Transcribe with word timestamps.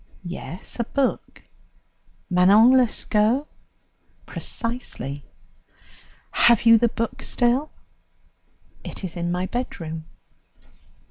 "Yes, 0.25 0.79
a 0.79 0.83
book." 0.83 1.43
"Manon 2.27 2.71
Lescaut?" 2.71 3.45
"Precisely." 4.25 5.27
"Have 6.31 6.63
you 6.65 6.79
the 6.79 6.89
book 6.89 7.21
still?" 7.21 7.69
"It 8.83 9.03
is 9.03 9.15
in 9.15 9.31
my 9.31 9.45
bedroom." 9.45 10.05